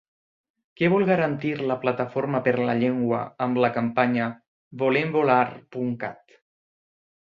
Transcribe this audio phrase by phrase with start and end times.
[0.79, 4.33] Què vol garantir La Plataforma per la Llengua amb la campanya
[4.85, 6.41] volemvolar.cat?